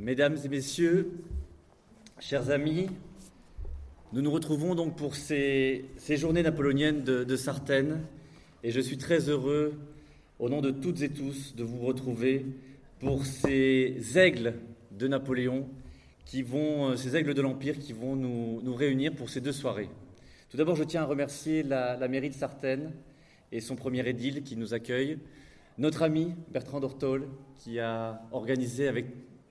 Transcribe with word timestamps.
Mesdames 0.00 0.38
et 0.42 0.48
messieurs, 0.48 1.10
chers 2.20 2.48
amis, 2.48 2.86
nous 4.14 4.22
nous 4.22 4.30
retrouvons 4.30 4.74
donc 4.74 4.96
pour 4.96 5.14
ces, 5.14 5.84
journées 6.08 6.42
napoléoniennes 6.42 7.02
de, 7.02 7.36
Sartène 7.36 8.00
et 8.64 8.70
je 8.70 8.80
suis 8.80 8.96
très 8.96 9.28
heureux, 9.28 9.74
au 10.38 10.48
nom 10.48 10.62
de 10.62 10.70
toutes 10.70 11.02
et 11.02 11.10
tous, 11.10 11.54
de 11.54 11.64
vous 11.64 11.80
retrouver 11.80 12.46
pour 12.98 13.26
ces 13.26 13.98
aigles 14.16 14.54
de 14.92 15.06
Napoléon 15.06 15.68
qui 16.24 16.40
vont, 16.40 16.96
ces 16.96 17.14
aigles 17.14 17.34
de 17.34 17.42
l'Empire 17.42 17.78
qui 17.78 17.92
vont 17.92 18.16
nous, 18.16 18.74
réunir 18.74 19.14
pour 19.14 19.28
ces 19.28 19.42
deux 19.42 19.52
soirées. 19.52 19.90
Tout 20.48 20.56
d'abord, 20.56 20.76
je 20.76 20.84
tiens 20.84 21.02
à 21.02 21.06
remercier 21.06 21.62
la, 21.62 21.98
la 21.98 22.08
mairie 22.08 22.30
de 22.30 22.34
Sartène 22.34 22.92
et 23.52 23.60
son 23.60 23.76
premier 23.76 24.08
édile 24.08 24.44
qui 24.44 24.56
nous 24.56 24.72
accueille, 24.72 25.18
notre 25.76 26.02
ami 26.02 26.32
Bertrand 26.50 26.80
Dortol 26.80 27.28
qui 27.58 27.78
a 27.80 28.22
organisé 28.32 28.88
avec 28.88 29.04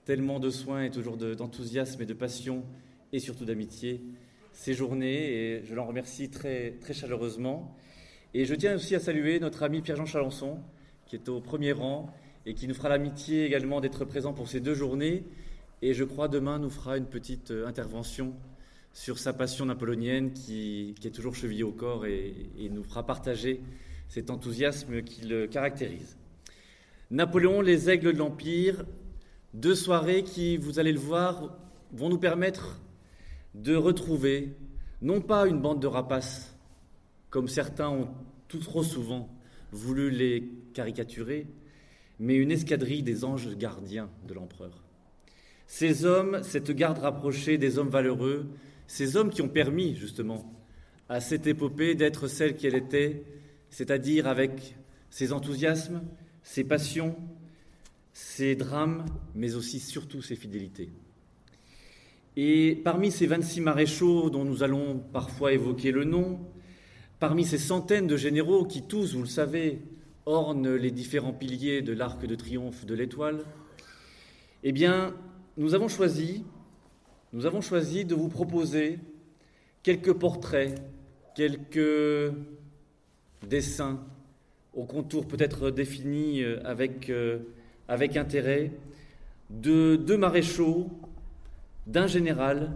tellement 0.09 0.39
de 0.39 0.49
soins 0.49 0.85
et 0.85 0.89
toujours 0.89 1.17
d'enthousiasme 1.17 2.01
et 2.01 2.07
de 2.07 2.15
passion 2.15 2.63
et 3.13 3.19
surtout 3.19 3.45
d'amitié 3.45 4.01
ces 4.53 4.73
journées 4.73 5.33
et 5.35 5.63
je 5.63 5.75
l'en 5.75 5.85
remercie 5.85 6.31
très, 6.31 6.71
très 6.81 6.95
chaleureusement. 6.95 7.77
Et 8.33 8.45
je 8.45 8.55
tiens 8.55 8.73
aussi 8.73 8.95
à 8.95 8.99
saluer 8.99 9.39
notre 9.39 9.61
ami 9.61 9.83
Pierre-Jean 9.83 10.07
Chalençon 10.07 10.57
qui 11.05 11.15
est 11.15 11.29
au 11.29 11.41
premier 11.41 11.73
rang 11.73 12.11
et 12.47 12.55
qui 12.55 12.67
nous 12.67 12.73
fera 12.73 12.89
l'amitié 12.89 13.45
également 13.45 13.81
d'être 13.81 14.03
présent 14.03 14.33
pour 14.33 14.47
ces 14.47 14.59
deux 14.59 14.73
journées. 14.73 15.25
Et 15.83 15.93
je 15.93 16.03
crois 16.03 16.27
demain 16.27 16.57
nous 16.57 16.71
fera 16.71 16.97
une 16.97 17.05
petite 17.05 17.51
euh, 17.51 17.67
intervention 17.67 18.33
sur 18.93 19.19
sa 19.19 19.31
passion 19.31 19.67
napoléonienne 19.67 20.33
qui, 20.33 20.95
est 21.03 21.13
toujours 21.13 21.35
chevillée 21.35 21.61
au 21.61 21.71
corps 21.71 22.07
et, 22.07 22.33
et 22.59 22.69
nous 22.69 22.81
fera 22.83 23.05
partager 23.05 23.61
cet 24.07 24.31
enthousiasme 24.31 25.03
qui 25.03 25.27
le 25.27 25.45
caractérise. 25.45 26.17
Napoléon, 27.11 27.61
les 27.61 27.91
aigles 27.91 28.11
de 28.13 28.17
l'Empire, 28.17 28.85
deux 29.53 29.75
soirées 29.75 30.23
qui, 30.23 30.57
vous 30.57 30.79
allez 30.79 30.91
le 30.91 30.99
voir, 30.99 31.57
vont 31.91 32.09
nous 32.09 32.19
permettre 32.19 32.79
de 33.55 33.75
retrouver 33.75 34.55
non 35.01 35.21
pas 35.21 35.47
une 35.47 35.59
bande 35.59 35.81
de 35.81 35.87
rapaces, 35.87 36.55
comme 37.29 37.47
certains 37.47 37.89
ont 37.89 38.09
tout 38.47 38.59
trop 38.59 38.83
souvent 38.83 39.29
voulu 39.71 40.09
les 40.09 40.51
caricaturer, 40.73 41.47
mais 42.19 42.35
une 42.35 42.51
escadrille 42.51 43.03
des 43.03 43.23
anges 43.23 43.55
gardiens 43.55 44.09
de 44.27 44.33
l'empereur. 44.33 44.83
Ces 45.67 46.05
hommes, 46.05 46.41
cette 46.43 46.71
garde 46.71 46.97
rapprochée 46.97 47.57
des 47.57 47.77
hommes 47.77 47.89
valeureux, 47.89 48.47
ces 48.87 49.15
hommes 49.15 49.29
qui 49.29 49.41
ont 49.41 49.49
permis 49.49 49.95
justement 49.95 50.51
à 51.07 51.21
cette 51.21 51.47
épopée 51.47 51.95
d'être 51.95 52.27
celle 52.27 52.55
qu'elle 52.55 52.75
était, 52.75 53.23
c'est-à-dire 53.69 54.27
avec 54.27 54.75
ses 55.09 55.31
enthousiasmes, 55.31 56.01
ses 56.41 56.63
passions, 56.63 57.15
ses 58.19 58.55
drames, 58.55 59.05
mais 59.33 59.55
aussi 59.55 59.79
surtout 59.79 60.21
ses 60.21 60.35
fidélités. 60.35 60.89
Et 62.35 62.75
parmi 62.83 63.11
ces 63.11 63.27
26 63.27 63.61
maréchaux 63.61 64.29
dont 64.29 64.43
nous 64.43 64.61
allons 64.61 64.99
parfois 65.13 65.53
évoquer 65.53 65.91
le 65.91 66.03
nom, 66.03 66.37
parmi 67.19 67.45
ces 67.45 67.57
centaines 67.57 68.07
de 68.07 68.17
généraux 68.17 68.65
qui 68.65 68.83
tous, 68.83 69.15
vous 69.15 69.21
le 69.21 69.27
savez, 69.27 69.79
ornent 70.25 70.75
les 70.75 70.91
différents 70.91 71.31
piliers 71.31 71.81
de 71.81 71.93
l'arc 71.93 72.25
de 72.25 72.35
triomphe 72.35 72.85
de 72.85 72.93
l'étoile, 72.93 73.45
eh 74.63 74.73
bien, 74.73 75.15
nous 75.55 75.73
avons 75.73 75.87
choisi, 75.87 76.43
nous 77.31 77.45
avons 77.45 77.61
choisi 77.61 78.03
de 78.03 78.15
vous 78.15 78.27
proposer 78.27 78.99
quelques 79.81 80.13
portraits, 80.13 80.77
quelques 81.35 82.33
dessins 83.47 84.03
aux 84.73 84.85
contours 84.85 85.25
peut-être 85.25 85.71
définis 85.71 86.43
euh, 86.43 86.59
avec 86.65 87.09
euh, 87.09 87.39
avec 87.89 88.15
intérêt 88.15 88.71
de 89.49 89.97
deux 89.97 90.17
maréchaux, 90.17 90.87
d'un 91.87 92.07
général 92.07 92.71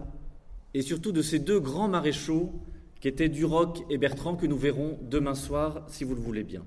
et 0.74 0.82
surtout 0.82 1.12
de 1.12 1.22
ces 1.22 1.38
deux 1.38 1.60
grands 1.60 1.88
maréchaux 1.88 2.52
qui 3.00 3.06
étaient 3.06 3.28
Duroc 3.28 3.84
et 3.88 3.96
Bertrand 3.96 4.34
que 4.34 4.46
nous 4.46 4.58
verrons 4.58 4.98
demain 5.02 5.36
soir 5.36 5.86
si 5.88 6.02
vous 6.02 6.16
le 6.16 6.20
voulez 6.20 6.42
bien. 6.42 6.64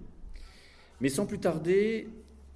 Mais 1.01 1.09
sans 1.09 1.25
plus 1.25 1.39
tarder, 1.39 2.07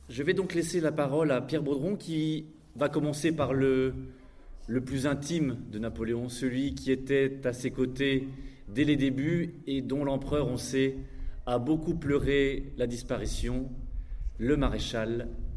je 0.07 0.23
vais 0.23 0.33
donc 0.33 0.53
laisser 0.53 0.79
la 0.79 0.93
parole 0.93 1.31
à 1.31 1.41
Pierre 1.41 1.61
Baudron 1.61 1.97
qui 1.97 2.45
va 2.77 2.87
commencer 2.87 3.33
par 3.33 3.53
le, 3.53 3.93
le 4.67 4.81
plus 4.81 5.07
intime 5.07 5.57
de 5.71 5.77
Napoléon, 5.77 6.29
celui 6.29 6.73
qui 6.73 6.91
était 6.91 7.39
à 7.43 7.51
ses 7.51 7.71
côtés 7.71 8.29
dès 8.69 8.85
les 8.85 8.95
débuts 8.95 9.55
et 9.67 9.81
dont 9.81 10.05
l'empereur, 10.05 10.47
on 10.47 10.57
sait, 10.57 10.95
a 11.45 11.59
beaucoup 11.59 11.95
pleuré 11.95 12.71
la 12.77 12.87
disparition, 12.87 13.69
le 14.37 14.55
maréchal 14.55 15.27